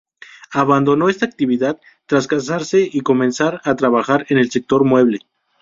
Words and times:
Abandonó 0.53 1.09
esta 1.09 1.27
actividad 1.27 1.79
tras 2.07 2.25
casarse 2.25 2.89
y 2.91 3.01
comenzar 3.01 3.61
a 3.65 3.75
trabajar 3.75 4.25
en 4.29 4.39
el 4.39 4.49
sector 4.49 4.81
del 4.81 4.89
mueble. 4.89 5.19